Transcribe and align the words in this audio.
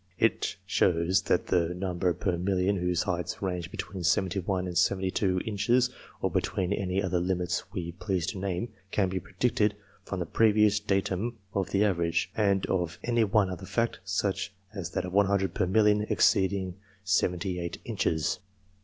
It 0.17 0.55
shows 0.65 1.21
that 1.21 1.45
the 1.45 1.75
number 1.75 2.11
per 2.15 2.35
million 2.35 2.77
whose 2.77 3.01
24 3.01 3.17
CLASSIFICATION 3.17 3.37
OF 3.37 3.43
MEN 3.43 3.53
heights 3.53 3.65
range 3.69 3.71
between 3.71 4.03
seventy 4.03 4.39
one 4.39 4.65
and 4.65 4.75
seventy 4.75 5.11
two 5.11 5.39
inches 5.45 5.91
(or 6.23 6.31
between 6.31 6.73
any 6.73 7.03
other 7.03 7.19
limits 7.19 7.71
we 7.71 7.91
please 7.91 8.25
to 8.31 8.39
name) 8.39 8.69
can 8.89 9.09
be 9.09 9.19
predicted 9.19 9.75
from 10.03 10.19
the 10.19 10.25
previous 10.25 10.79
datum 10.79 11.37
of 11.53 11.69
the 11.69 11.85
average, 11.85 12.31
and 12.35 12.65
of 12.65 12.97
any 13.03 13.23
one 13.23 13.51
other 13.51 13.67
fact, 13.67 13.99
such 14.03 14.51
as 14.73 14.89
that 14.89 15.05
of 15.05 15.13
100 15.13 15.53
per 15.53 15.67
million 15.67 16.01
exceeding 16.09 16.77
seventy 17.03 17.59
eight 17.59 17.79
inches. 17.85 18.39